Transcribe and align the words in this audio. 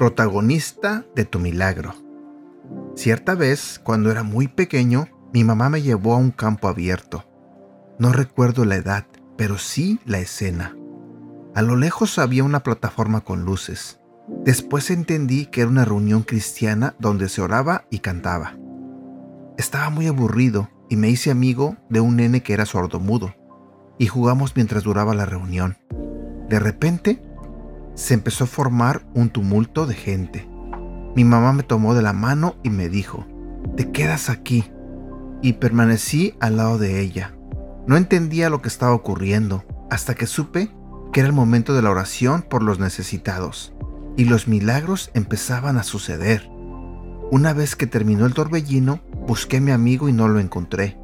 Protagonista 0.00 1.04
de 1.14 1.26
tu 1.26 1.38
milagro. 1.38 1.94
Cierta 2.96 3.34
vez, 3.34 3.78
cuando 3.84 4.10
era 4.10 4.22
muy 4.22 4.48
pequeño, 4.48 5.08
mi 5.32 5.44
mamá 5.44 5.68
me 5.68 5.82
llevó 5.82 6.14
a 6.14 6.16
un 6.16 6.30
campo 6.30 6.68
abierto. 6.68 7.24
No 7.98 8.10
recuerdo 8.12 8.64
la 8.64 8.76
edad, 8.76 9.06
pero 9.36 9.58
sí 9.58 10.00
la 10.06 10.18
escena. 10.18 10.74
A 11.54 11.60
lo 11.60 11.76
lejos 11.76 12.18
había 12.18 12.44
una 12.44 12.62
plataforma 12.62 13.20
con 13.20 13.44
luces. 13.44 13.99
Después 14.44 14.90
entendí 14.90 15.46
que 15.46 15.60
era 15.60 15.70
una 15.70 15.84
reunión 15.84 16.22
cristiana 16.22 16.94
donde 16.98 17.28
se 17.28 17.42
oraba 17.42 17.84
y 17.90 17.98
cantaba. 17.98 18.56
Estaba 19.58 19.90
muy 19.90 20.06
aburrido 20.06 20.70
y 20.88 20.96
me 20.96 21.10
hice 21.10 21.30
amigo 21.30 21.76
de 21.90 22.00
un 22.00 22.16
nene 22.16 22.42
que 22.42 22.54
era 22.54 22.64
sordomudo, 22.64 23.34
y 23.98 24.06
jugamos 24.06 24.56
mientras 24.56 24.82
duraba 24.82 25.14
la 25.14 25.26
reunión. 25.26 25.76
De 26.48 26.58
repente, 26.58 27.22
se 27.94 28.14
empezó 28.14 28.44
a 28.44 28.46
formar 28.46 29.06
un 29.14 29.28
tumulto 29.28 29.86
de 29.86 29.94
gente. 29.94 30.48
Mi 31.14 31.24
mamá 31.24 31.52
me 31.52 31.62
tomó 31.62 31.94
de 31.94 32.02
la 32.02 32.14
mano 32.14 32.56
y 32.62 32.70
me 32.70 32.88
dijo, 32.88 33.26
te 33.76 33.92
quedas 33.92 34.30
aquí. 34.30 34.64
Y 35.42 35.54
permanecí 35.54 36.34
al 36.40 36.56
lado 36.56 36.78
de 36.78 37.00
ella. 37.00 37.34
No 37.86 37.96
entendía 37.96 38.50
lo 38.50 38.62
que 38.62 38.68
estaba 38.68 38.94
ocurriendo 38.94 39.64
hasta 39.90 40.14
que 40.14 40.26
supe 40.26 40.70
que 41.12 41.20
era 41.20 41.28
el 41.28 41.34
momento 41.34 41.74
de 41.74 41.82
la 41.82 41.90
oración 41.90 42.42
por 42.42 42.62
los 42.62 42.78
necesitados 42.78 43.74
y 44.16 44.24
los 44.24 44.48
milagros 44.48 45.10
empezaban 45.14 45.78
a 45.78 45.82
suceder. 45.82 46.48
Una 47.30 47.52
vez 47.52 47.76
que 47.76 47.86
terminó 47.86 48.26
el 48.26 48.34
torbellino, 48.34 49.00
busqué 49.26 49.58
a 49.58 49.60
mi 49.60 49.70
amigo 49.70 50.08
y 50.08 50.12
no 50.12 50.28
lo 50.28 50.40
encontré. 50.40 50.98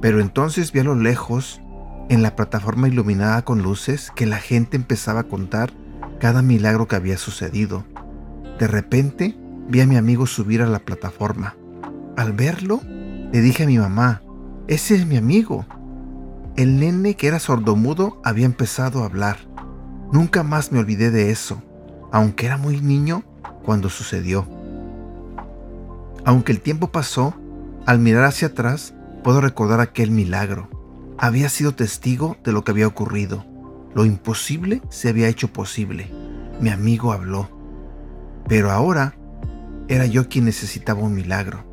Pero 0.00 0.20
entonces 0.20 0.72
vi 0.72 0.80
a 0.80 0.84
lo 0.84 0.94
lejos, 0.94 1.60
en 2.08 2.22
la 2.22 2.36
plataforma 2.36 2.88
iluminada 2.88 3.42
con 3.42 3.62
luces, 3.62 4.12
que 4.14 4.26
la 4.26 4.38
gente 4.38 4.76
empezaba 4.76 5.20
a 5.20 5.28
contar 5.28 5.72
cada 6.18 6.42
milagro 6.42 6.86
que 6.86 6.96
había 6.96 7.18
sucedido. 7.18 7.84
De 8.58 8.66
repente 8.66 9.36
vi 9.68 9.80
a 9.80 9.86
mi 9.86 9.96
amigo 9.96 10.26
subir 10.26 10.62
a 10.62 10.66
la 10.66 10.80
plataforma. 10.80 11.56
Al 12.16 12.32
verlo, 12.32 12.80
le 12.84 13.40
dije 13.40 13.64
a 13.64 13.66
mi 13.66 13.78
mamá, 13.78 14.22
ese 14.68 14.94
es 14.94 15.06
mi 15.06 15.16
amigo. 15.16 15.66
El 16.56 16.78
nene 16.78 17.14
que 17.14 17.26
era 17.26 17.38
sordomudo 17.38 18.20
había 18.24 18.46
empezado 18.46 19.02
a 19.02 19.06
hablar. 19.06 19.38
Nunca 20.12 20.42
más 20.42 20.72
me 20.72 20.78
olvidé 20.78 21.10
de 21.10 21.30
eso, 21.30 21.62
aunque 22.12 22.46
era 22.46 22.56
muy 22.56 22.80
niño 22.80 23.22
cuando 23.64 23.88
sucedió. 23.88 24.46
Aunque 26.24 26.52
el 26.52 26.60
tiempo 26.60 26.88
pasó, 26.92 27.34
al 27.86 27.98
mirar 27.98 28.24
hacia 28.24 28.48
atrás 28.48 28.94
puedo 29.22 29.40
recordar 29.40 29.80
aquel 29.80 30.10
milagro. 30.10 30.68
Había 31.18 31.48
sido 31.48 31.74
testigo 31.74 32.36
de 32.44 32.52
lo 32.52 32.64
que 32.64 32.72
había 32.72 32.86
ocurrido. 32.86 33.44
Lo 33.94 34.04
imposible 34.04 34.82
se 34.88 35.08
había 35.08 35.28
hecho 35.28 35.52
posible. 35.52 36.10
Mi 36.60 36.70
amigo 36.70 37.12
habló. 37.12 37.48
Pero 38.48 38.70
ahora 38.70 39.14
era 39.88 40.06
yo 40.06 40.28
quien 40.28 40.44
necesitaba 40.44 41.00
un 41.00 41.14
milagro. 41.14 41.64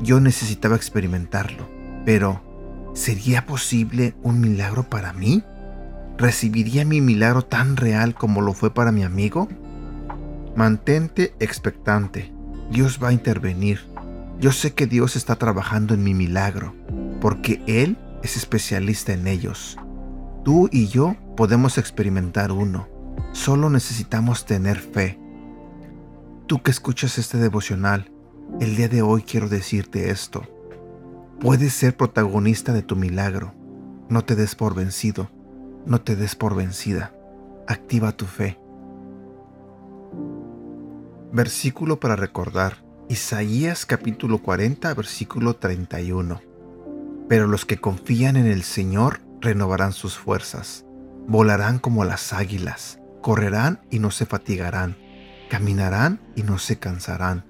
Yo 0.00 0.20
necesitaba 0.20 0.76
experimentarlo. 0.76 1.68
Pero, 2.04 2.40
¿sería 2.94 3.46
posible 3.46 4.14
un 4.22 4.40
milagro 4.40 4.84
para 4.84 5.12
mí? 5.12 5.44
¿Recibiría 6.18 6.84
mi 6.84 7.00
milagro 7.00 7.42
tan 7.42 7.76
real 7.76 8.14
como 8.14 8.40
lo 8.40 8.52
fue 8.52 8.74
para 8.74 8.92
mi 8.92 9.02
amigo? 9.02 9.48
Mantente 10.54 11.34
expectante. 11.40 12.30
Dios 12.70 13.00
va 13.02 13.08
a 13.08 13.12
intervenir. 13.12 13.80
Yo 14.38 14.52
sé 14.52 14.74
que 14.74 14.86
Dios 14.86 15.16
está 15.16 15.36
trabajando 15.36 15.94
en 15.94 16.04
mi 16.04 16.12
milagro, 16.12 16.74
porque 17.20 17.62
Él 17.66 17.96
es 18.22 18.36
especialista 18.36 19.12
en 19.12 19.26
ellos. 19.28 19.78
Tú 20.44 20.68
y 20.70 20.88
yo 20.88 21.16
podemos 21.36 21.78
experimentar 21.78 22.52
uno. 22.52 22.88
Solo 23.32 23.70
necesitamos 23.70 24.44
tener 24.44 24.78
fe. 24.78 25.18
Tú 26.46 26.62
que 26.62 26.70
escuchas 26.70 27.16
este 27.16 27.38
devocional, 27.38 28.12
el 28.60 28.76
día 28.76 28.88
de 28.88 29.00
hoy 29.00 29.22
quiero 29.22 29.48
decirte 29.48 30.10
esto. 30.10 30.42
Puedes 31.40 31.72
ser 31.72 31.96
protagonista 31.96 32.74
de 32.74 32.82
tu 32.82 32.94
milagro. 32.94 33.54
No 34.10 34.22
te 34.22 34.36
des 34.36 34.54
por 34.54 34.74
vencido. 34.74 35.30
No 35.86 36.02
te 36.02 36.14
des 36.14 36.36
por 36.36 36.54
vencida. 36.54 37.14
Activa 37.66 38.12
tu 38.12 38.26
fe. 38.26 38.58
Versículo 41.34 41.98
para 41.98 42.14
recordar. 42.14 42.84
Isaías 43.08 43.86
capítulo 43.86 44.42
40, 44.42 44.92
versículo 44.92 45.56
31. 45.56 46.42
Pero 47.26 47.46
los 47.46 47.64
que 47.64 47.78
confían 47.78 48.36
en 48.36 48.46
el 48.46 48.62
Señor 48.62 49.22
renovarán 49.40 49.94
sus 49.94 50.18
fuerzas, 50.18 50.84
volarán 51.26 51.78
como 51.78 52.04
las 52.04 52.34
águilas, 52.34 52.98
correrán 53.22 53.80
y 53.90 53.98
no 53.98 54.10
se 54.10 54.26
fatigarán, 54.26 54.98
caminarán 55.48 56.20
y 56.36 56.42
no 56.42 56.58
se 56.58 56.78
cansarán. 56.78 57.44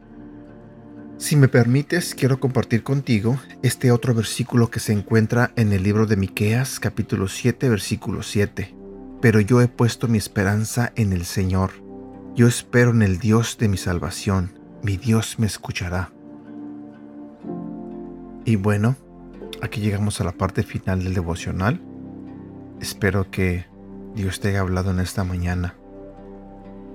Si 1.19 1.35
me 1.35 1.49
permites, 1.49 2.15
quiero 2.15 2.39
compartir 2.39 2.85
contigo 2.85 3.37
este 3.65 3.91
otro 3.91 4.15
versículo 4.15 4.71
que 4.71 4.79
se 4.79 4.93
encuentra 4.93 5.51
en 5.57 5.73
el 5.73 5.83
libro 5.83 6.07
de 6.07 6.17
Miqueas, 6.17 6.79
capítulo 6.79 7.27
7, 7.27 7.69
versículo 7.69 8.23
7. 8.23 8.77
Pero 9.21 9.41
yo 9.41 9.61
he 9.61 9.67
puesto 9.67 10.07
mi 10.07 10.19
esperanza 10.19 10.93
en 10.95 11.13
el 11.13 11.25
Señor. 11.25 11.92
Yo 12.35 12.47
espero 12.49 12.93
en 12.93 13.03
el 13.03 13.19
Dios 13.19 13.59
de 13.59 13.69
mi 13.69 13.77
salvación. 13.77 14.59
Mi 14.83 14.97
Dios 14.97 15.39
me 15.39 15.47
escuchará. 15.47 16.13
Y 18.47 18.57
bueno, 18.57 18.97
aquí 19.61 19.83
llegamos 19.83 20.19
a 20.19 20.25
la 20.25 20.33
parte 20.33 20.63
final 20.63 21.05
del 21.05 21.13
devocional. 21.13 21.83
Espero 22.81 23.31
que 23.31 23.67
Dios 24.15 24.41
te 24.41 24.49
haya 24.49 24.61
hablado 24.61 24.93
en 24.93 25.01
esta 25.01 25.25
mañana. 25.25 25.75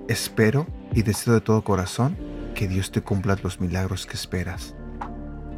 Espero 0.08 0.66
y 0.92 1.02
deseo 1.02 1.34
de 1.34 1.40
todo 1.40 1.62
corazón 1.62 2.16
que 2.56 2.66
Dios 2.66 2.90
te 2.90 3.02
cumpla 3.02 3.38
los 3.40 3.60
milagros 3.60 4.06
que 4.06 4.14
esperas. 4.14 4.74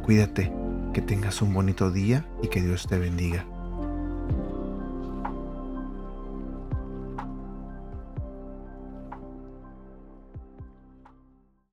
Cuídate, 0.03 0.53
que 0.93 1.01
tengas 1.01 1.41
un 1.41 1.55
bonito 1.55 1.89
día 1.89 2.27
y 2.43 2.49
que 2.49 2.61
Dios 2.61 2.85
te 2.87 2.99
bendiga. 2.99 3.47